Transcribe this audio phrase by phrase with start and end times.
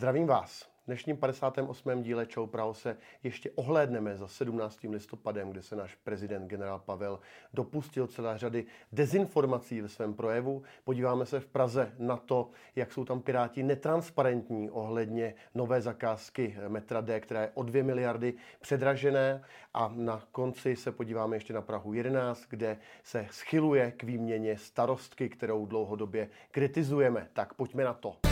[0.00, 0.62] Zdravím vás.
[0.62, 2.02] V dnešním 58.
[2.02, 4.82] díle Čau Praho se ještě ohlédneme za 17.
[4.82, 7.18] listopadem, kde se náš prezident generál Pavel
[7.54, 10.62] dopustil celé řady dezinformací ve svém projevu.
[10.84, 17.00] Podíváme se v Praze na to, jak jsou tam Piráti netransparentní ohledně nové zakázky metra
[17.00, 19.42] D, která je o 2 miliardy předražené.
[19.74, 25.28] A na konci se podíváme ještě na Prahu 11, kde se schyluje k výměně starostky,
[25.28, 27.28] kterou dlouhodobě kritizujeme.
[27.32, 28.29] Tak pojďme na to.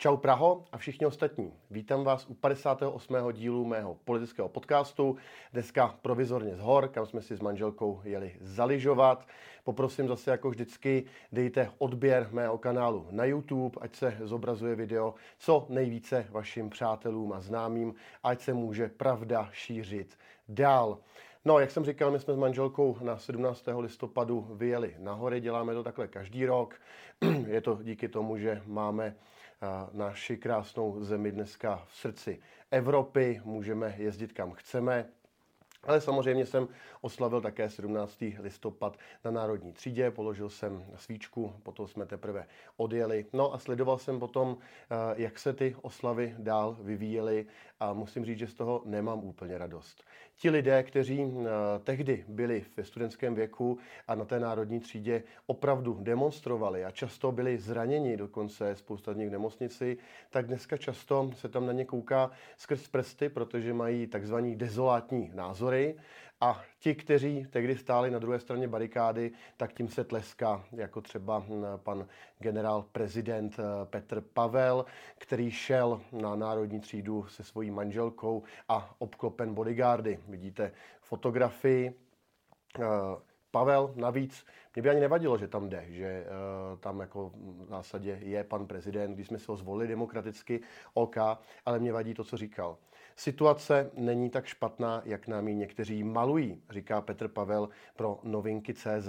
[0.00, 1.52] Čau Praho a všichni ostatní.
[1.70, 3.16] Vítám vás u 58.
[3.32, 5.16] dílu mého politického podcastu.
[5.52, 9.26] Dneska provizorně z hor, kam jsme si s manželkou jeli zaližovat.
[9.64, 15.66] Poprosím zase jako vždycky, dejte odběr mého kanálu na YouTube, ať se zobrazuje video co
[15.68, 20.18] nejvíce vašim přátelům a známým, ať se může pravda šířit
[20.48, 20.98] dál.
[21.44, 23.64] No, jak jsem říkal, my jsme s manželkou na 17.
[23.78, 26.74] listopadu vyjeli na hory, děláme to takhle každý rok.
[27.46, 29.16] Je to díky tomu, že máme
[29.92, 35.08] naši krásnou zemi dneska v srdci Evropy, můžeme jezdit kam chceme,
[35.82, 36.68] ale samozřejmě jsem
[37.00, 38.24] oslavil také 17.
[38.40, 42.46] listopad na Národní třídě, položil jsem svíčku, potom jsme teprve
[42.76, 43.26] odjeli.
[43.32, 47.46] No a sledoval jsem potom, eh, jak se ty oslavy dál vyvíjely
[47.80, 50.04] a musím říct, že z toho nemám úplně radost.
[50.36, 51.48] Ti lidé, kteří eh,
[51.84, 53.78] tehdy byli ve studentském věku
[54.08, 59.28] a na té národní třídě opravdu demonstrovali a často byli zraněni, dokonce spousta z nich
[59.28, 59.98] v nemocnici,
[60.30, 65.96] tak dneska často se tam na ně kouká skrz prsty, protože mají takzvaný dezolátní názory
[66.40, 71.38] a ti, kteří tehdy stáli na druhé straně barikády, tak tím se tleská, jako třeba
[71.38, 72.06] hm, pan
[72.38, 74.84] generál prezident eh, Petr Pavel,
[75.18, 80.18] který šel na národní třídu se svojí manželkou a obklopen bodyguardy.
[80.28, 81.94] Vidíte fotografii.
[82.80, 82.84] Eh,
[83.50, 88.18] Pavel navíc, mě by ani nevadilo, že tam jde, že uh, tam jako v zásadě
[88.22, 90.60] je pan prezident, když jsme si ho zvolili demokraticky,
[90.94, 91.16] OK,
[91.66, 92.76] ale mě vadí to, co říkal.
[93.20, 99.08] Situace není tak špatná, jak nám ji někteří malují, říká Petr Pavel pro novinky CZ.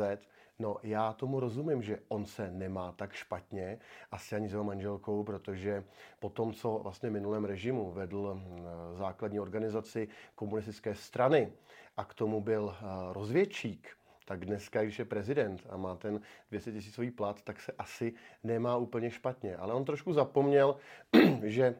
[0.59, 3.79] No já tomu rozumím, že on se nemá tak špatně,
[4.11, 5.83] asi ani s jeho manželkou, protože
[6.19, 11.51] po tom, co vlastně minulém režimu vedl hm, základní organizaci komunistické strany
[11.97, 13.89] a k tomu byl eh, rozvědčík,
[14.25, 18.77] tak dneska, když je prezident a má ten 200 tisícový plat, tak se asi nemá
[18.77, 19.55] úplně špatně.
[19.55, 20.75] Ale on trošku zapomněl,
[21.43, 21.75] že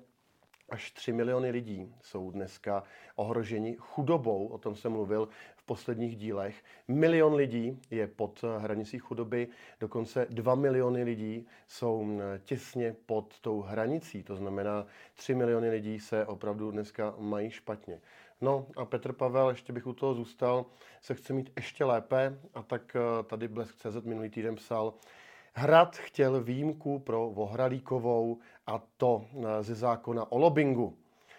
[0.71, 2.83] až 3 miliony lidí jsou dneska
[3.15, 6.63] ohroženi chudobou, o tom jsem mluvil v posledních dílech.
[6.87, 9.47] Milion lidí je pod hranicí chudoby,
[9.79, 16.25] dokonce 2 miliony lidí jsou těsně pod tou hranicí, to znamená 3 miliony lidí se
[16.25, 18.01] opravdu dneska mají špatně.
[18.41, 20.65] No a Petr Pavel, ještě bych u toho zůstal,
[21.01, 24.93] se chce mít ještě lépe a tak eh, tady Blesk.cz minulý týden psal,
[25.53, 28.39] Hrad chtěl výjimku pro Vohralíkovou
[28.71, 30.97] a to eh, ze zákona o lobbingu.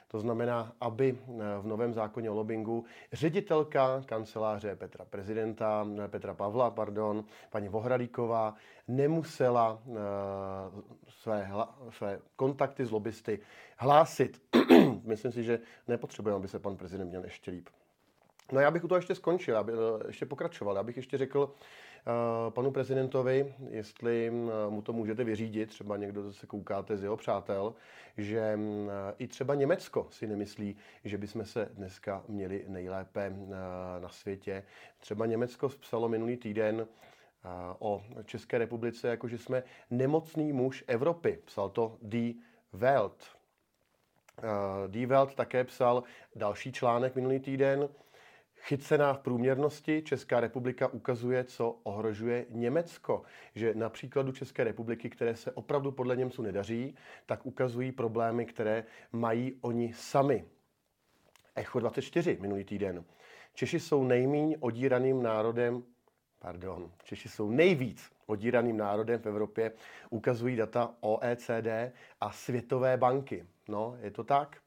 [0.09, 6.35] To znamená, aby eh, v novém zákoně o lobbingu ředitelka kanceláře Petra prezidenta, eh, Petra
[6.35, 8.55] Pavla, pardon, paní Vohralíková,
[8.89, 9.83] nemusela
[11.09, 11.51] své,
[11.91, 13.41] své kontakty s lobbysty
[13.77, 14.43] hlásit.
[15.05, 17.69] Myslím si, že nepotřebujeme, aby se pan prezident měl ještě líp.
[18.53, 19.73] No já bych u toho ještě skončil, aby,
[20.07, 20.77] ještě pokračoval.
[20.77, 21.55] Já bych ještě řekl,
[22.51, 27.75] panu prezidentovi, jestli eh, mu to můžete vyřídit, třeba někdo se koukáte z jeho přátel,
[28.17, 28.59] že eh,
[29.19, 33.33] i třeba Německo si nemyslí, že bychom se dneska měli nejlépe
[34.01, 34.65] na světě.
[34.99, 36.87] Třeba Německo psalo minulý týden,
[37.79, 41.39] o České republice, jako že jsme nemocný muž Evropy.
[41.45, 42.35] Psal to Die
[42.73, 43.37] Welt.
[44.87, 46.03] Die Welt také psal
[46.37, 47.89] další článek minulý týden,
[48.65, 53.23] Chycená v průměrnosti Česká republika ukazuje, co ohrožuje Německo.
[53.55, 56.95] Že na příkladu České republiky, které se opravdu podle Němců nedaří,
[57.27, 60.45] tak ukazují problémy, které mají oni sami.
[61.55, 63.05] Echo 24 minulý týden.
[63.55, 65.83] Češi jsou nejmíň odíraným národem,
[66.39, 69.73] pardon, Češi jsou nejvíc odíraným národem v Evropě,
[70.11, 73.47] ukazují data OECD a Světové banky.
[73.69, 74.63] No, je to tak?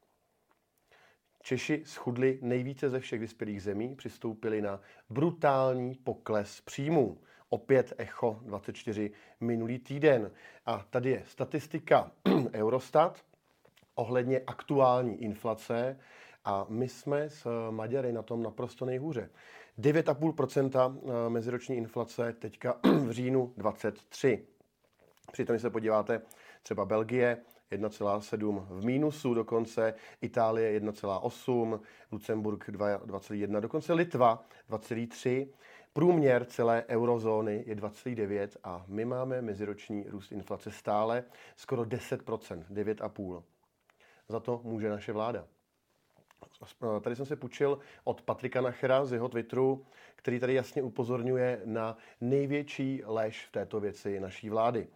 [1.46, 7.18] Češi schudli nejvíce ze všech vyspělých zemí, přistoupili na brutální pokles příjmů.
[7.48, 9.10] Opět Echo 24
[9.40, 10.30] minulý týden.
[10.66, 12.10] A tady je statistika
[12.52, 13.24] Eurostat
[13.94, 15.98] ohledně aktuální inflace
[16.44, 19.30] a my jsme s Maďary na tom naprosto nejhůře.
[19.78, 24.46] 9,5% eh, meziroční inflace teďka v říjnu 23.
[25.32, 26.22] Přitom, když se podíváte,
[26.62, 27.38] třeba Belgie
[27.72, 31.80] 1,7 v mínusu dokonce, Itálie 1,8,
[32.12, 35.48] Lucemburg 2,1, dokonce Litva 2,3.
[35.92, 41.24] Průměr celé eurozóny je 2,9 a my máme meziroční růst inflace stále
[41.56, 43.42] skoro 10%, 9,5%.
[44.28, 45.46] Za to může naše vláda.
[47.00, 49.86] Tady jsem se půjčil od Patrika Nachera z jeho Twitteru,
[50.16, 54.88] který tady jasně upozorňuje na největší lež v této věci naší vlády.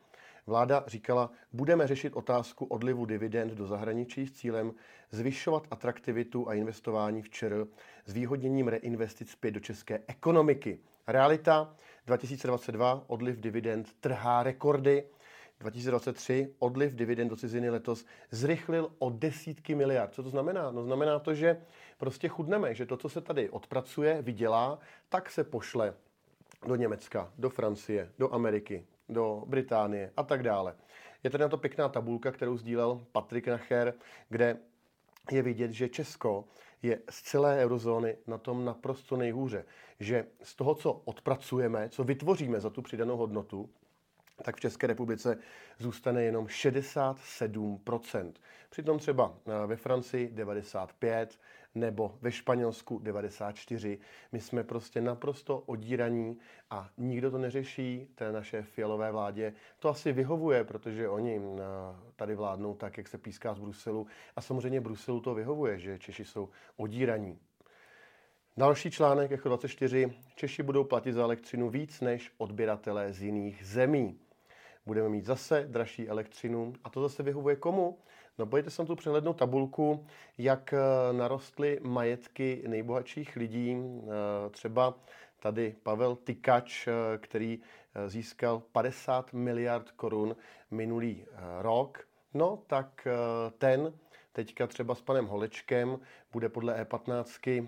[0.50, 4.73] Vláda říkala, budeme řešit otázku odlivu dividend do zahraničí s cílem
[5.11, 7.67] zvyšovat atraktivitu a investování v ČR
[8.06, 10.79] s výhodněním reinvestic zpět do české ekonomiky.
[11.06, 11.75] Realita
[12.06, 15.05] 2022 odliv dividend trhá rekordy.
[15.61, 20.14] 2023 odliv dividend do ciziny letos zrychlil o desítky miliard.
[20.14, 20.70] Co to znamená?
[20.70, 21.61] No znamená to, že
[21.99, 25.94] prostě chudneme, že to, co se tady odpracuje, vydělá, tak se pošle
[26.67, 30.77] do Německa, do Francie, do Ameriky, do Británie a tak dále.
[31.25, 33.95] Je tady na to pěkná tabulka, kterou sdílel Patrik Nacher,
[34.29, 34.57] kde
[35.31, 36.45] je vidět, že Česko
[36.83, 39.65] je z celé eurozóny na tom naprosto nejhůře.
[40.01, 43.71] Že z toho, co odpracujeme, co vytvoříme za tu přidanou hodnotu,
[44.43, 45.39] tak v České republice
[45.79, 48.33] zůstane jenom 67%.
[48.71, 51.39] Přitom třeba eh, ve Francii 95,
[51.75, 53.99] nebo ve Španělsku 94.
[54.32, 56.38] My jsme prostě naprosto odíraní
[56.70, 59.52] a nikdo to neřeší, té naše fialové vládě.
[59.78, 61.62] To asi vyhovuje, protože oni eh,
[62.17, 64.06] tady vládnou tak, jak se píská z Bruselu
[64.37, 67.38] a samozřejmě Bruselu to vyhovuje, že Češi jsou odíraní.
[68.56, 70.12] Další článek, jako 24.
[70.34, 74.19] Češi budou platit za elektřinu víc než odběratelé z jiných zemí.
[74.87, 77.99] Budeme mít zase dražší elektřinu a to zase vyhovuje komu?
[78.40, 80.06] No pojďte se tu přehlednou tabulku,
[80.38, 80.78] jak eh,
[81.12, 83.76] narostly majetky nejbohatších lidí.
[83.76, 84.94] Eh, třeba
[85.40, 87.60] tady Pavel Tykač, eh, který
[88.06, 90.37] získal 50 miliard korun
[90.70, 91.25] minulý
[91.58, 92.08] rok.
[92.34, 93.08] No tak
[93.58, 93.92] ten
[94.32, 95.98] teďka třeba s panem Holečkem
[96.32, 97.66] bude podle E15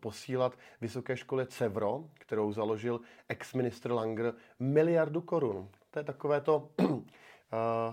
[0.00, 5.68] posílat vysoké škole Cevro, kterou založil ex-ministr Langer, miliardu korun.
[5.90, 6.68] To je takové to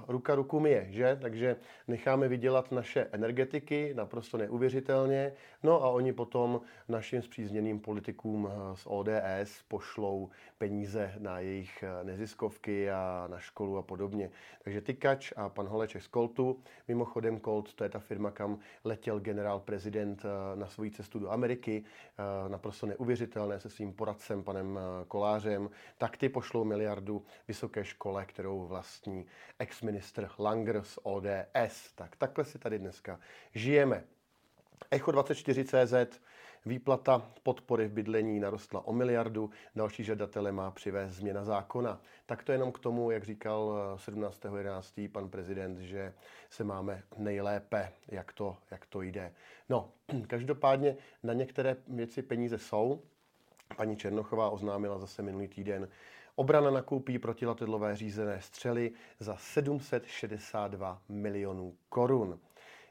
[0.08, 1.18] ruka ruku myje, že?
[1.22, 1.56] Takže
[1.88, 8.82] necháme vydělat naše energetiky naprosto neuvěřitelně, no a oni potom našim zpřízněným politikům eh, z
[8.86, 14.32] ODS pošlou peníze na jejich eh, neziskovky a na školu a podobně.
[14.64, 19.20] Takže Tykač a pan Holeček z Coltu, mimochodem Colt, to je ta firma, kam letěl
[19.20, 21.84] generál prezident eh, na svou cestu do Ameriky,
[22.48, 29.26] naprosto neuvěřitelné se svým poradcem, panem Kolářem, tak ty pošlou miliardu vysoké škole, kterou vlastní
[29.60, 31.94] ex-ministr Langer z ODS.
[31.96, 33.20] Tak takhle si tady dneska
[33.54, 34.04] žijeme.
[34.92, 36.08] Echo 24CZ,
[36.66, 42.02] výplata podpory v bydlení narostla o miliardu, další žadatele má přivést změna zákona.
[42.26, 45.10] Tak to jenom k tomu, jak říkal 17.11.
[45.10, 46.14] pan prezident, že
[46.50, 49.34] se máme nejlépe, jak to, jak to jde.
[49.70, 49.92] No,
[50.28, 53.02] každopádně na některé věci peníze jsou.
[53.78, 55.88] Paní Černochová oznámila zase minulý týden,
[56.36, 62.40] Obrana nakoupí protiletadlové řízené střely za 762 milionů korun.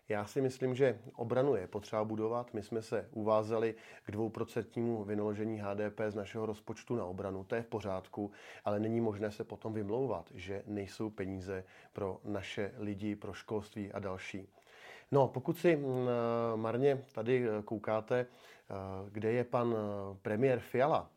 [0.09, 2.55] Já si myslím, že obranu je potřeba budovat.
[2.55, 3.75] My jsme se uvázali
[4.05, 7.45] k dvouprocentnímu vynaložení HDP z našeho rozpočtu na obranu.
[7.45, 8.31] To je v pořádku,
[8.65, 13.99] ale není možné se potom vymlouvat, že nejsou peníze pro naše lidi, pro školství a
[13.99, 14.49] další.
[15.13, 16.09] No, pokud si mm,
[16.57, 18.75] marně tady koukáte, eh,
[19.11, 21.11] kde je pan eh, premiér Fiala,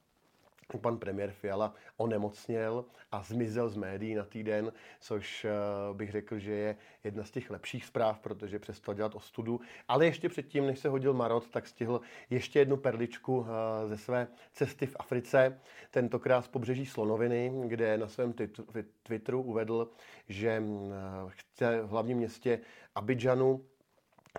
[0.75, 5.51] pan premiér Fiala onemocněl a zmizel z médií na týden, což eh,
[5.93, 9.61] bych řekl, že je jedna z těch lepších zpráv, protože přestal dělat ostudu.
[9.87, 14.27] Ale ještě předtím, než se hodil Marot, tak stihl ještě jednu perličku eh, ze své
[14.51, 15.59] cesty v Africe,
[15.91, 18.33] tentokrát z pobřeží Slonoviny, kde na svém
[19.03, 19.89] Twitteru uvedl,
[20.29, 22.59] že mm, eh, chce v hlavním městě
[22.95, 23.65] Abidžanu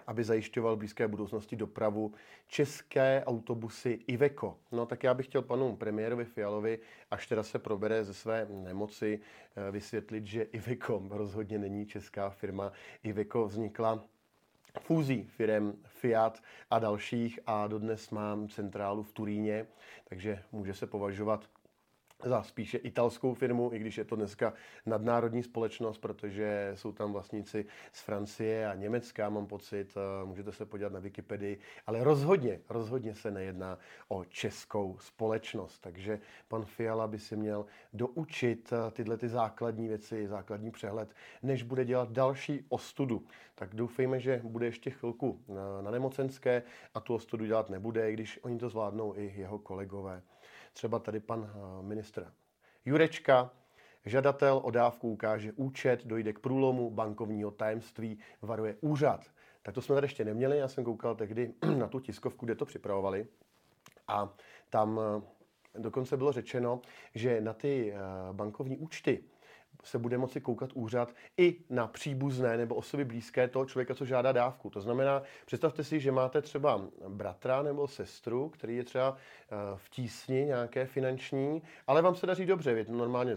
[0.06, 2.12] aby zajišťoval v blízké budoucnosti dopravu
[2.46, 4.56] české autobusy Iveco.
[4.72, 6.78] No tak já bych chtěl panu premiérovi Fialovi,
[7.10, 9.20] až teda se probere ze své nemoci,
[9.56, 12.72] eh, vysvětlit, že Iveco rozhodně není česká firma.
[13.02, 14.04] Iveco vznikla
[14.80, 19.66] fúzí firem Fiat a dalších a dodnes mám centrálu v Turíně,
[20.08, 21.44] takže může se považovat
[22.24, 24.52] za spíše italskou firmu, i když je to dneska
[24.86, 29.94] nadnárodní společnost, protože jsou tam vlastníci z Francie a Německa, mám pocit,
[30.24, 36.64] můžete se podívat na Wikipedii, ale rozhodně, rozhodně se nejedná o českou společnost, takže pan
[36.64, 42.64] Fiala by si měl doučit tyhle ty základní věci, základní přehled, než bude dělat další
[42.68, 43.24] ostudu.
[43.54, 45.40] Tak doufejme, že bude ještě chvilku
[45.80, 46.62] na nemocenské
[46.94, 50.22] a tu ostudu dělat nebude, i když oni to zvládnou i jeho kolegové.
[50.78, 52.32] Třeba tady pan eh, ministr
[52.84, 53.50] Jurečka,
[54.04, 59.24] žadatel o dávku ukáže účet, dojde k průlomu bankovního tajemství, varuje úřad.
[59.62, 62.64] Tak to jsme tady ještě neměli, já jsem koukal tehdy na tu tiskovku, kde to
[62.64, 63.26] připravovali.
[64.08, 64.34] A
[64.70, 66.80] tam eh, dokonce bylo řečeno,
[67.14, 67.94] že na ty
[68.32, 69.24] bankovní účty
[69.84, 74.32] se bude moci koukat úřad i na příbuzné nebo osoby blízké toho člověka, co žádá
[74.32, 74.70] dávku.
[74.70, 79.90] To znamená, představte si, že máte třeba bratra nebo sestru, který je třeba eh, v
[79.90, 83.36] tísni nějaké finanční, ale vám se daří dobře, vy normálně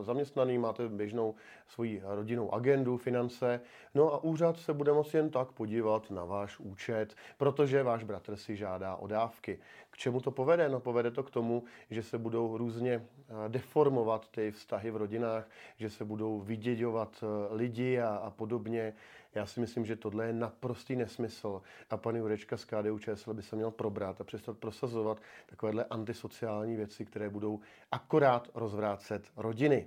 [0.00, 1.34] zaměstnaný, máte běžnou
[1.68, 3.60] svoji rodinnou agendu, finance,
[3.94, 8.36] no a úřad se bude moci jen tak podívat na váš účet, protože váš bratr
[8.36, 9.58] si žádá o dávky.
[9.90, 10.68] K čemu to povede?
[10.68, 13.06] No povede to k tomu, že se budou různě
[13.48, 18.94] deformovat ty vztahy v rodinách, že se budou vyděďovat eh, lidi a, a podobně.
[19.34, 23.42] Já si myslím, že tohle je naprostý nesmysl a pan Jurečka z KDU ČSL by
[23.42, 27.60] se měl probrat a přestat prosazovat takovéhle antisociální věci, které budou
[27.92, 29.86] akorát rozvrácet rodiny.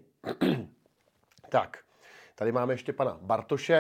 [1.50, 1.78] tak,
[2.36, 3.76] tady máme ještě pana Bartoše.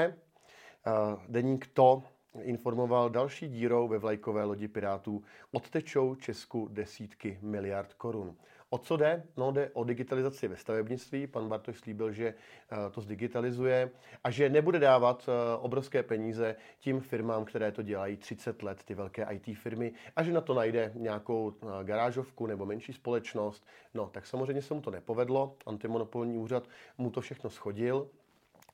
[0.88, 0.92] Eh,
[1.30, 2.04] deník to
[2.42, 8.36] informoval další dírou ve vlajkové lodi Pirátů odtečou Česku desítky miliard korun.
[8.70, 9.24] O co jde?
[9.38, 11.28] No, jde o digitalizaci ve stavebnictví.
[11.28, 13.92] Pan Bartoš slíbil, že eh, to zdigitalizuje
[14.24, 18.94] a že nebude dávat eh, obrovské peníze tím firmám, které to dělají 30 let, ty
[18.94, 23.66] velké IT firmy, a že na to najde nějakou eh, garážovku nebo menší společnost.
[23.94, 25.56] No, tak samozřejmě se mu to nepovedlo.
[25.66, 28.10] Antimonopolní úřad mu to všechno schodil,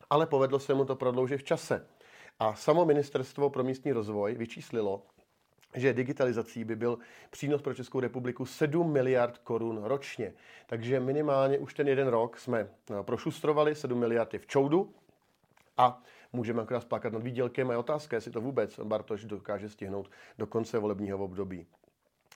[0.10, 1.88] ale povedlo se mu to prodloužit v čase.
[2.40, 5.04] A samo Ministerstvo pro místní rozvoj vyčíslilo,
[5.76, 7.00] že digitalizací by byl
[7.30, 10.34] přínos pro Českou republiku 7 miliard korun ročně.
[10.68, 14.94] Takže minimálně už ten jeden rok jsme eh, prošustrovali 7 miliardy v čoudu
[15.78, 16.04] a
[16.34, 20.48] můžeme akorát plakat nad výdělkem a je otázka, jestli to vůbec Bartoš dokáže stihnout do
[20.48, 21.68] konce volebního období.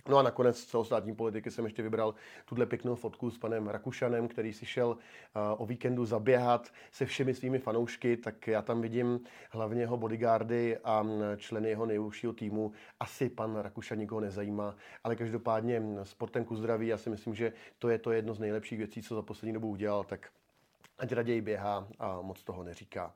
[0.08, 4.54] No a nakonec celostátní politiky jsem ještě vybral tuhle pěknou fotku s panem Rakušanem, který
[4.54, 4.96] si šel uh,
[5.58, 11.06] o víkendu zaběhat se všemi svými fanoušky, tak já tam vidím hlavně jeho bodyguardy a
[11.38, 12.72] členy jeho nejúžšího týmu.
[13.00, 17.90] Asi pan Rakušan nikoho nezajímá, ale každopádně sportem ku zdraví, já si myslím, že to
[17.90, 20.30] je to jedno z nejlepších věcí, co za poslední dobu udělal, tak
[20.98, 23.14] ať raději běhá a moc toho neříká.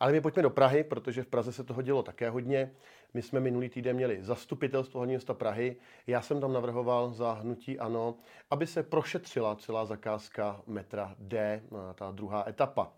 [0.00, 2.70] Ale my pojďme do Prahy, protože v Praze se toho dělo také hodně.
[3.14, 5.76] My jsme minulý týden měli zastupitelstvo hlavního města Prahy.
[6.06, 8.14] Já jsem tam navrhoval za hnutí ANO,
[8.50, 11.62] aby se prošetřila celá zakázka metra D,
[11.94, 12.92] ta druhá etapa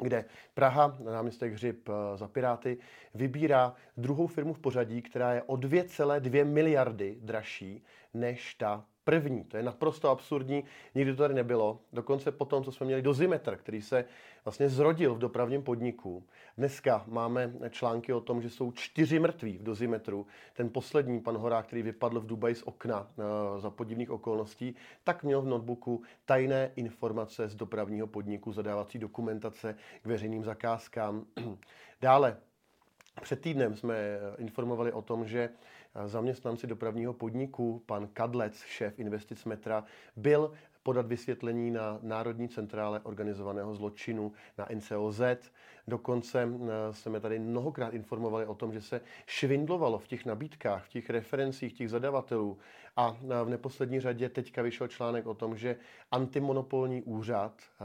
[0.00, 2.78] kde Praha, náměstek Hřib eh, za Piráty,
[3.14, 9.44] vybírá druhou firmu v pořadí, která je o 2,2 miliardy dražší než ta první.
[9.44, 10.64] To je naprosto absurdní,
[10.94, 11.80] nikdy to tady nebylo.
[11.92, 14.04] Dokonce po tom, co jsme měli dozimetr, který se
[14.44, 16.24] vlastně zrodil v dopravním podniku.
[16.58, 20.26] Dneska máme články o tom, že jsou čtyři mrtví v dozimetru.
[20.54, 25.24] Ten poslední, pan Horák, který vypadl v Dubaji z okna uh, za podivných okolností, tak
[25.24, 31.24] měl v notebooku tajné informace z dopravního podniku, zadávací dokumentace k veřejným zakázkám.
[32.00, 32.36] Dále,
[33.22, 33.96] před týdnem jsme
[34.38, 35.50] informovali o tom, že
[36.06, 39.84] zaměstnanci dopravního podniku, pan Kadlec, šéf investic metra,
[40.16, 45.20] byl podat vysvětlení na Národní centrále organizovaného zločinu, na NCOZ.
[45.90, 50.88] Dokonce eh, jsme tady mnohokrát informovali o tom, že se švindlovalo v těch nabídkách, v
[50.88, 52.58] těch referencích těch zadavatelů.
[52.96, 55.76] A v neposlední řadě teďka vyšel článek o tom, že
[56.10, 57.84] antimonopolní úřad eh,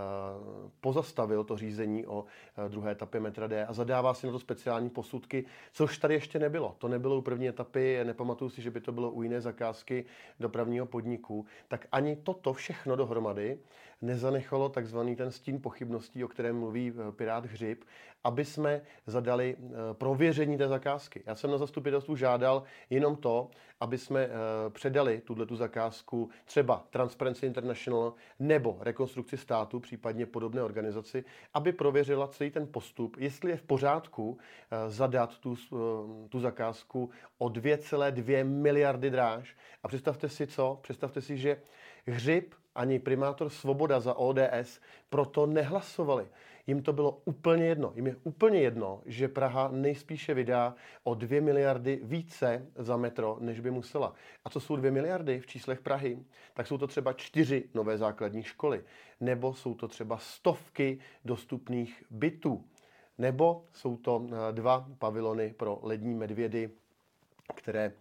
[0.82, 2.26] pozastavil to řízení o
[2.66, 6.40] eh, druhé etapě metra D a zadává si na to speciální posudky, což tady ještě
[6.40, 6.76] nebylo.
[6.78, 10.06] To nebylo u první etapy, nepamatuju si, že by to bylo u jiné zakázky
[10.40, 11.46] dopravního podniku.
[11.68, 13.60] Tak ani toto všechno dohromady
[14.06, 17.84] nezanechalo takzvaný ten stín pochybností, o kterém mluví eh, Pirát Hřib,
[18.26, 21.24] aby jsme zadali eh, prověření té zakázky.
[21.26, 24.30] Já jsem na zastupitelstvu žádal jenom to, aby jsme eh,
[24.70, 32.28] předali tuhle tu zakázku třeba Transparency International nebo Rekonstrukci státu, případně podobné organizaci, aby prověřila
[32.28, 34.38] celý ten postup, jestli je v pořádku
[34.88, 35.56] zadat tu,
[36.30, 39.56] tu zakázku o 2,2 miliardy dráž.
[39.84, 40.80] A představte si co?
[40.82, 41.62] Představte si, že
[42.08, 44.80] Hřib ani primátor Svoboda za ODS
[45.10, 46.28] proto nehlasovali.
[46.68, 47.94] Jim to bylo úplně jedno.
[47.96, 53.60] Jim je úplně jedno, že Praha nejspíše vydá o 2 miliardy více za metro, než
[53.60, 54.14] by musela.
[54.46, 56.20] A co jsou 2 miliardy v číslech Prahy?
[56.54, 58.84] Tak jsou to třeba čtyři nové základní školy,
[59.20, 62.66] nebo jsou to třeba stovky dostupných bytů,
[63.18, 66.70] nebo jsou to eh, dva pavilony pro lední medvědy,
[67.56, 67.92] které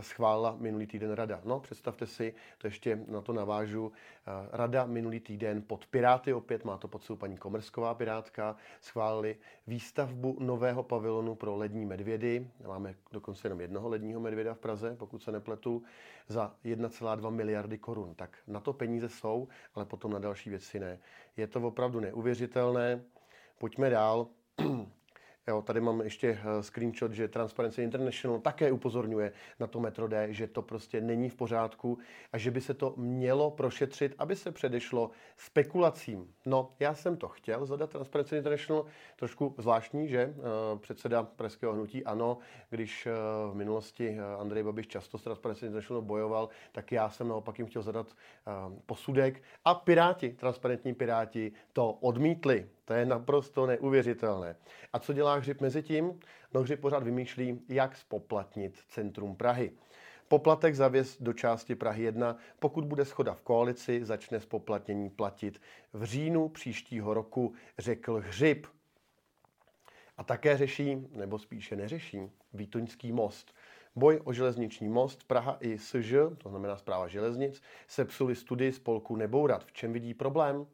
[0.00, 1.40] schválila minulý týden rada.
[1.44, 6.64] No, představte si, to ještě na to navážu, eh, rada minulý týden pod Piráty opět,
[6.64, 12.50] má to pod sebou paní Komersková Pirátka, schválili výstavbu nového pavilonu pro lední medvědy.
[12.66, 15.82] Máme dokonce jenom jednoho ledního medvěda v Praze, pokud se nepletu,
[16.28, 18.14] za 1,2 miliardy korun.
[18.14, 20.98] Tak na to peníze jsou, ale potom na další věci ne.
[21.36, 23.02] Je to opravdu neuvěřitelné.
[23.58, 24.26] Pojďme dál.
[25.50, 30.32] Jo, tady mám ještě eh, screenshot, že Transparency International také upozorňuje na to metro D,
[30.32, 31.98] že to prostě není v pořádku
[32.32, 36.34] a že by se to mělo prošetřit, aby se předešlo spekulacím.
[36.46, 38.84] No, já jsem to chtěl zadat Transparency International,
[39.16, 42.38] trošku zvláštní, že eh, předseda Pražského hnutí ano,
[42.70, 43.12] když eh,
[43.50, 47.82] v minulosti Andrej Babiš často s Transparency International bojoval, tak já jsem naopak jim chtěl
[47.82, 48.06] zadat
[48.86, 52.68] posudek a Piráti, transparentní Piráti, to odmítli.
[52.90, 54.56] To je naprosto neuvěřitelné.
[54.92, 56.20] A co dělá Hřib mezi tím?
[56.54, 59.72] No Hřib pořád vymýšlí, jak spoplatnit centrum Prahy.
[60.28, 65.60] Poplatek zavěs do části Prahy 1, pokud bude schoda v koalici, začne spoplatnění platit
[65.92, 68.66] v říjnu příštího roku, řekl Hřib.
[70.16, 73.54] A také řeší, nebo spíše neřeší, Výtoňský most.
[73.96, 79.64] Boj o železniční most Praha i SŽ, to znamená zpráva železnic, sepsuli studii spolku Nebourat.
[79.64, 80.66] V čem vidí problém?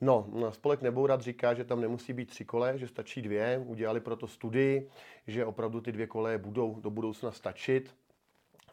[0.00, 3.62] No, spolek Nebourat říká, že tam nemusí být tři kole, že stačí dvě.
[3.66, 4.90] Udělali proto studii,
[5.26, 7.96] že opravdu ty dvě koleje budou do budoucna stačit.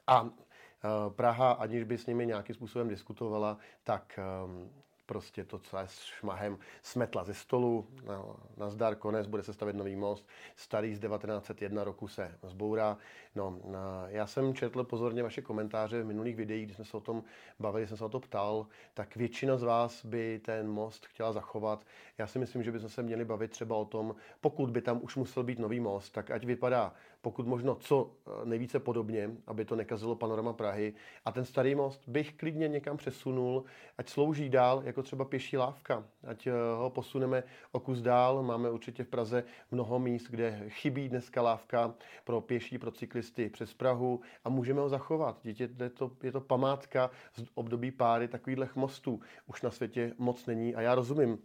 [0.08, 4.70] A eh, Praha, aniž by s nimi nějakým způsobem diskutovala, tak ehm,
[5.08, 7.88] prostě to celé s šmahem smetla ze stolu.
[8.06, 10.28] No, nazdar, konec, bude se stavět nový most.
[10.56, 12.98] Starý z 1901 roku se zbourá.
[13.38, 13.60] No,
[14.08, 17.24] já jsem četl pozorně vaše komentáře v minulých videích, kdy jsme se o tom
[17.60, 21.86] bavili, jsem se o to ptal, tak většina z vás by ten most chtěla zachovat.
[22.18, 25.16] Já si myslím, že bychom se měli bavit třeba o tom, pokud by tam už
[25.16, 26.94] musel být nový most, tak ať vypadá
[27.28, 30.94] pokud možno co eh, nejvíce podobně, aby to nekazilo panorama Prahy.
[31.26, 33.64] A ten starý most bych klidně někam přesunul,
[33.98, 38.44] ať slouží dál jako třeba pěší lávka, ať eh, ho posuneme o kus dál.
[38.44, 43.74] Máme určitě v Praze mnoho míst, kde chybí dneska lávka pro pěší, pro cyklisty přes
[43.74, 45.40] Prahu a můžeme ho zachovat.
[45.44, 49.22] Dítě, je to, je to památka z období páry takovýchhle mostů.
[49.46, 51.40] Už na světě moc není a já rozumím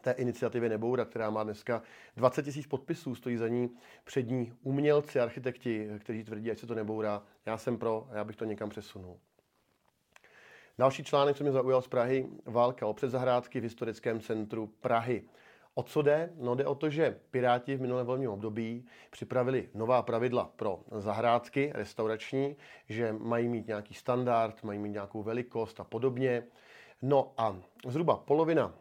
[0.00, 1.82] té iniciativě Neboura, která má dneska
[2.16, 3.70] 20 tisíc podpisů, stojí za ní
[4.04, 7.22] přední umělci, architekti, kteří tvrdí, ať se to nebourá.
[7.46, 9.18] Já jsem pro a já bych to někam přesunul.
[10.78, 15.24] Další článek, co mě zaujal z Prahy, válka o předzahrádky v historickém centru Prahy.
[15.78, 16.30] O co jde?
[16.36, 21.72] No jde o to, že Piráti v minulém volebním období připravili nová pravidla pro zahrádky
[21.74, 22.56] restaurační,
[22.88, 26.42] že mají mít nějaký standard, mají mít nějakou velikost a podobně.
[27.02, 28.74] No a zhruba polovina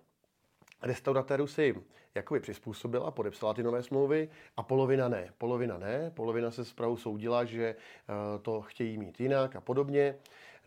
[0.82, 1.76] restauratérů si
[2.16, 5.30] jakoby přizpůsobila, podepsala ty nové smlouvy a polovina ne.
[5.38, 10.16] Polovina ne, polovina se zpravu soudila, že eh, to chtějí mít jinak a podobně.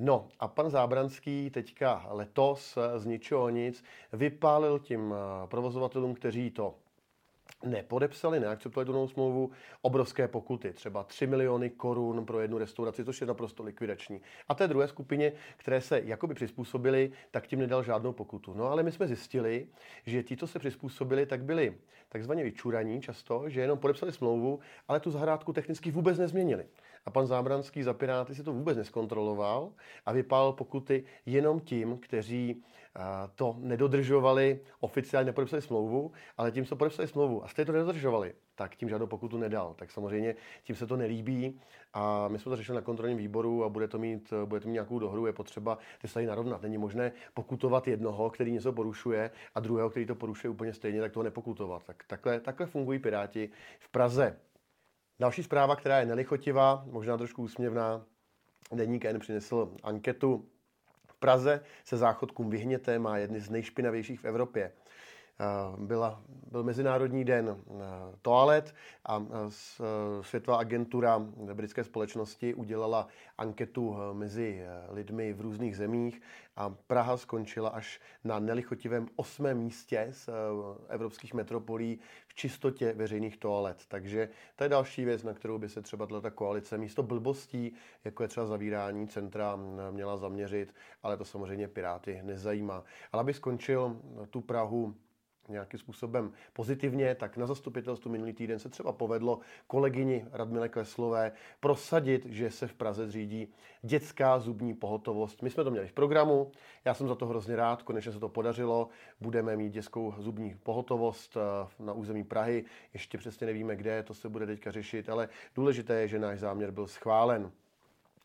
[0.02, 6.74] No a pan Zábranský teďka letos z ničeho nic vypálil tím eh, provozovatelům, kteří to
[7.64, 9.50] nepodepsali, neakceptovali tu novou smlouvu,
[9.82, 14.20] obrovské pokuty, třeba 3 miliony korun pro jednu restauraci, což je naprosto likvidační.
[14.48, 18.54] A té druhé skupině, které se jakoby přizpůsobili, tak tím nedal žádnou pokutu.
[18.54, 19.66] No ale my jsme zjistili,
[20.06, 21.74] že ti, co se přizpůsobili, tak byli
[22.08, 26.66] takzvaně vyčuraní často, že jenom podepsali smlouvu, ale tu zahrádku technicky vůbec nezměnili.
[27.06, 29.72] A pan Zábranský za Piráty si to vůbec neskontroloval
[30.06, 32.62] a vypál pokuty jenom tím, kteří
[33.34, 38.76] to nedodržovali, oficiálně nepodepsali smlouvu, ale tím, co podepsali smlouvu a stejně to nedodržovali, tak
[38.76, 39.74] tím žádnou pokutu nedal.
[39.74, 41.60] Tak samozřejmě tím se to nelíbí
[41.92, 44.72] a my jsme to řešili na kontrolním výboru a bude to mít, bude to mít
[44.72, 46.62] nějakou dohru, je potřeba ty se narovnat.
[46.62, 51.12] Není možné pokutovat jednoho, který něco porušuje a druhého, který to porušuje úplně stejně, tak
[51.12, 51.84] toho nepokutovat.
[51.84, 54.36] Tak takhle, takhle fungují Piráti v Praze.
[55.20, 58.04] Další zpráva, která je nelichotivá, možná trošku úsměvná,
[58.72, 60.48] Deník N přinesl anketu
[61.18, 64.72] Praze se záchodkům vyhněte, má jedny z nejšpinavějších v Evropě.
[65.40, 67.72] Eh, byla, byl Mezinárodní den eh,
[68.22, 68.74] toalet
[69.04, 69.50] a eh,
[70.22, 71.18] Světová agentura
[71.54, 76.22] britské společnosti udělala anketu mezi lidmi v různých zemích
[76.56, 80.28] a Praha skončila až na nelichotivém osmém místě z
[80.88, 83.84] evropských metropolí v čistotě veřejných toalet.
[83.88, 87.72] Takže to je další věc, na kterou by se třeba tato koalice místo blbostí,
[88.04, 89.58] jako je třeba zavírání centra,
[89.90, 92.84] měla zaměřit, ale to samozřejmě Piráty nezajímá.
[93.12, 93.96] Ale aby skončil
[94.30, 94.94] tu Prahu
[95.50, 102.26] nějakým způsobem pozitivně, tak na zastupitelstvu minulý týden se třeba povedlo kolegyni Radmile Kleslové prosadit,
[102.26, 103.48] že se v Praze zřídí
[103.82, 105.42] dětská zubní pohotovost.
[105.42, 106.50] My jsme to měli v programu,
[106.84, 108.88] já jsem za to hrozně rád, konečně se to podařilo.
[109.20, 114.28] Budeme mít dětskou zubní pohotovost eh, na území Prahy, ještě přesně nevíme kde, to se
[114.28, 117.52] bude teďka řešit, ale důležité je, že náš záměr byl schválen.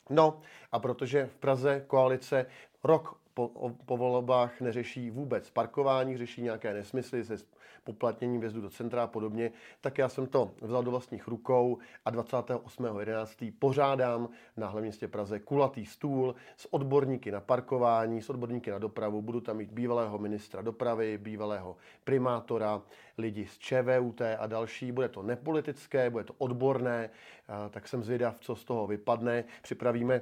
[0.09, 2.45] No a protože v Praze koalice
[2.85, 7.37] rok po, po volbách neřeší vůbec parkování, řeší nějaké nesmysly se
[7.83, 12.11] poplatněním vjezdu do centra a podobně, tak já jsem to vzal do vlastních rukou a
[12.11, 13.53] 28.11.
[13.59, 19.21] pořádám na hlavním městě Praze kulatý stůl s odborníky na parkování, s odborníky na dopravu.
[19.21, 22.81] Budu tam mít bývalého ministra dopravy, bývalého primátora,
[23.17, 24.91] lidi z ČVUT a další.
[24.91, 27.09] Bude to nepolitické, bude to odborné,
[27.69, 29.43] tak jsem zvědav, co z toho vypadne.
[29.61, 30.21] Připravíme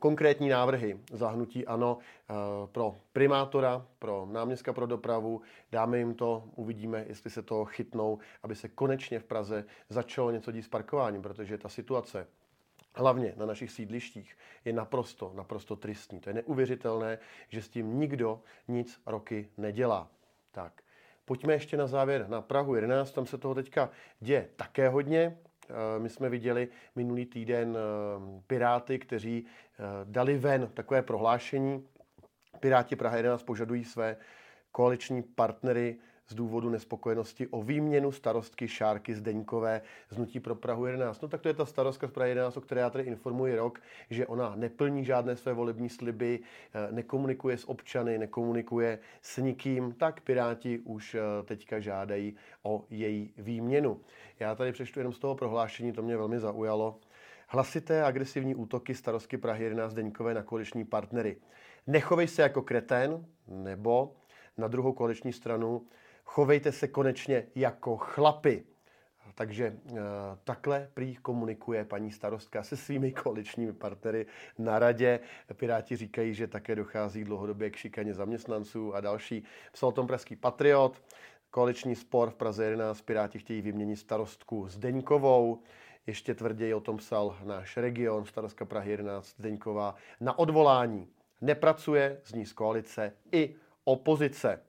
[0.00, 2.34] konkrétní návrhy zahnutí ano eh,
[2.72, 5.40] pro primátora, pro náměstka pro dopravu.
[5.72, 10.52] Dáme jim to, uvidíme, jestli se to chytnou, aby se konečně v Praze začalo něco
[10.52, 12.26] dít s parkováním, protože ta situace
[12.96, 16.20] hlavně na našich sídlištích, je naprosto, naprosto tristní.
[16.20, 20.08] To je neuvěřitelné, že s tím nikdo nic roky nedělá.
[20.52, 20.82] Tak,
[21.24, 25.38] pojďme ještě na závěr na Prahu 11, tam se toho teďka děje také hodně.
[25.70, 31.86] Eh, my jsme viděli minulý týden eh, Piráty, kteří eh, dali ven takové prohlášení.
[32.60, 34.16] Piráti Praha 11 požadují své
[34.72, 35.96] koaliční partnery
[36.28, 41.22] z důvodu nespokojenosti o výměnu starostky Šárky Zdeňkové z Nutí pro Prahu 11.
[41.22, 43.80] No tak to je ta starostka z Prahy 11, o které já tady informuji rok,
[44.10, 50.20] že ona neplní žádné své volební sliby, eh, nekomunikuje s občany, nekomunikuje s nikým, tak
[50.20, 54.00] Piráti už eh, teďka žádají o její výměnu.
[54.40, 56.98] Já tady přečtu jenom z toho prohlášení, to mě velmi zaujalo.
[57.48, 61.36] Hlasité agresivní útoky starostky Prahy 11 Deňkové na koaliční partnery.
[61.86, 64.16] Nechovej se jako kretén, nebo
[64.58, 65.86] na druhou koaliční stranu
[66.26, 68.64] chovejte se konečně jako chlapy.
[69.34, 69.76] Takže e,
[70.44, 74.26] takhle prý komunikuje paní starostka se svými koaličními partnery
[74.58, 75.20] na radě.
[75.54, 79.44] Piráti říkají, že také dochází dlouhodobě k šikaně zaměstnanců a další.
[79.72, 81.02] Psal o tom pražský patriot.
[81.50, 83.00] Koaliční spor v Praze 11.
[83.00, 85.60] Piráti chtějí vyměnit starostku s Deňkovou.
[86.06, 91.08] Ještě tvrději o tom psal náš region, starostka Prahy 11 Zdeňková, na odvolání.
[91.40, 94.60] Nepracuje z ní z koalice i opozice.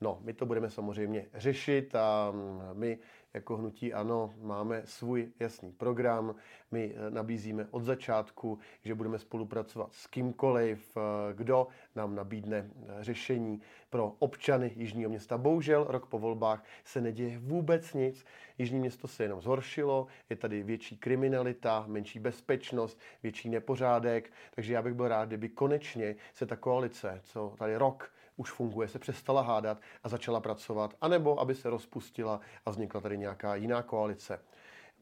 [0.00, 2.98] No, my to budeme samozřejmě řešit a mm, my
[3.34, 6.34] jako hnutí ANO máme svůj jasný program.
[6.70, 11.00] My eh, nabízíme od začátku, že budeme spolupracovat s kýmkoliv, eh,
[11.34, 15.38] kdo nám nabídne eh, řešení pro občany Jižního města.
[15.38, 18.24] Bohužel rok po volbách se neděje vůbec nic.
[18.58, 24.82] Jižní město se jenom zhoršilo, je tady větší kriminalita, menší bezpečnost, větší nepořádek, takže já
[24.82, 29.42] bych byl rád, kdyby konečně se ta koalice, co tady rok už funguje, se přestala
[29.42, 34.40] hádat a začala pracovat, anebo aby se rozpustila a vznikla tady nějaká jiná koalice.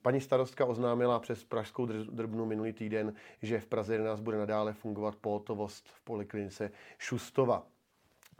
[0.03, 5.16] Paní starostka oznámila přes Pražskou drbnu minulý týden, že v Praze 11 bude nadále fungovat
[5.16, 7.66] pohotovost v poliklinice Šustova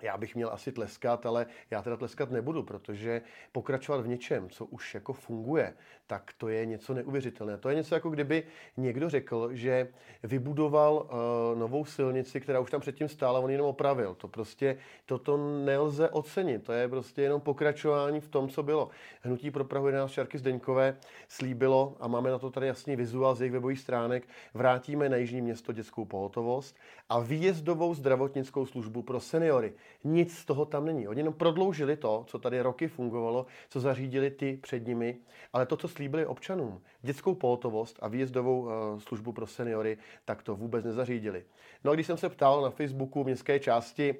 [0.02, 4.64] já bych měl asi tleskat, ale já teda tleskat nebudu, protože pokračovat v něčem, co
[4.64, 5.74] už jako funguje,
[6.06, 7.59] tak to je něco neuvěřitelné.
[7.59, 8.44] To je něco jako kdyby
[8.76, 9.88] někdo řekl, že
[10.22, 14.14] vybudoval uh, novou silnici, která už tam předtím stála, on jenom opravil.
[14.14, 16.64] To prostě, toto nelze ocenit.
[16.64, 18.90] To je prostě jenom pokračování v tom, co bylo.
[19.22, 20.96] Hnutí pro Prahu 11 Šarky Zdeňkové
[21.28, 25.40] slíbilo, a máme na to tady jasný vizuál z jejich webových stránek, vrátíme na Jižní
[25.40, 26.76] město dětskou pohotovost
[27.09, 29.74] a výjezdovou zdravotnickou službu pro seniory.
[30.05, 31.09] Nic z toho tam není.
[31.09, 35.18] Oni jenom prodloužili to, co tady roky fungovalo, co zařídili ty před nimi,
[35.53, 40.57] ale to, co slíbili občanům, dětskou pohotovost a výjezdovou uh, službu pro seniory, tak to
[40.57, 41.44] vůbec nezařídili.
[41.85, 44.14] No a když jsem se ptal na Facebooku městské části,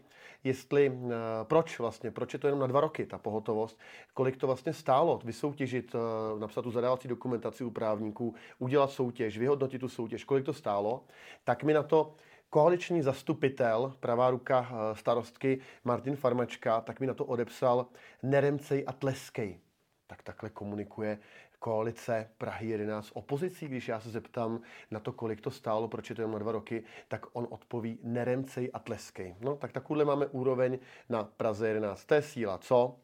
[0.45, 3.81] jestli uh, proč vlastně, proč je to jenom na dva roky ta pohotovost,
[4.15, 9.79] kolik to vlastně stálo vysoutěžit, uh, napsat tu zadávací dokumentaci u právníků, udělat soutěž, vyhodnotit
[9.79, 11.05] tu soutěž, kolik to stálo,
[11.45, 12.15] tak mi na to
[12.57, 17.87] koaliční zastupitel, pravá ruka eh, starostky Martin Farmačka, tak mi na to odepsal
[18.23, 19.61] neremcej a tleskej.
[20.07, 21.19] Tak takhle komunikuje
[21.59, 23.69] koalice Prahy 11 opozicí.
[23.69, 26.53] Když já se zeptám na to, kolik to stálo, proč je to jen na dva
[26.53, 29.37] roky, tak on odpoví neremcej a tleskej.
[29.41, 32.05] No, tak takovýhle máme úroveň na Praze 11.
[32.05, 32.97] To je síla, co?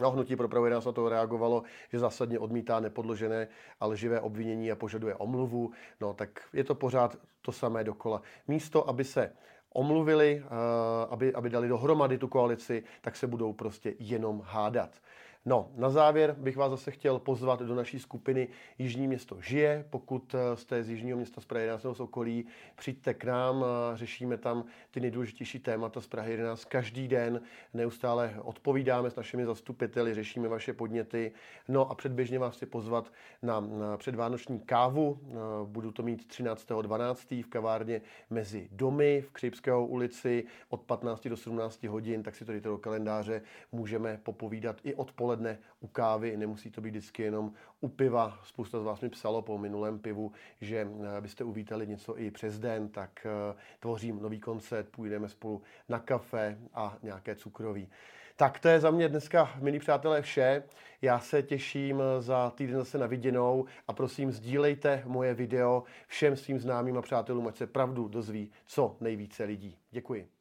[0.00, 3.48] No, hnutí pro 11 na to reagovalo, že zásadně odmítá nepodložené
[3.80, 5.70] a lživé obvinění a požaduje omluvu.
[6.00, 8.22] No, tak je to pořád to samé dokola.
[8.48, 9.32] Místo, aby se
[9.74, 15.00] omluvili, eh, aby, aby dali dohromady tu koalici, tak se budou prostě jenom hádat.
[15.46, 19.84] No, na závěr bych vás zase chtěl pozvat do naší skupiny Jižní město žije.
[19.90, 24.36] Pokud eh, jste z Jižního města z Prahy 11 z okolí, přijďte k nám, řešíme
[24.38, 27.40] tam ty nejdůležitější témata z Prahy 11 každý den.
[27.74, 31.32] Neustále odpovídáme s našimi zastupiteli, řešíme vaše podněty.
[31.68, 33.64] No a předběžně vás chci pozvat na,
[33.96, 35.18] předvánoční kávu.
[35.22, 37.44] Eh, budu to mít 13.12.
[37.44, 42.52] v kavárně mezi domy v Křipského ulici od 15 do 17 hodin, tak si to
[42.52, 43.42] dejte do kalendáře.
[43.72, 48.38] Můžeme popovídat i odpoledne odpoledne u kávy, nemusí to být vždycky jenom u piva.
[48.44, 52.58] Spousta z vás mi psalo po minulém pivu, že eh, byste uvítali něco i přes
[52.58, 57.88] den, tak eh, tvořím nový koncert, půjdeme spolu na kafe a nějaké cukroví.
[58.36, 60.62] Tak to je za mě dneska, milí přátelé, vše.
[61.02, 66.58] Já se těším za týden zase na viděnou a prosím, sdílejte moje video všem svým
[66.58, 69.78] známým a přátelům, ať se pravdu dozví co nejvíce lidí.
[69.90, 70.33] Děkuji.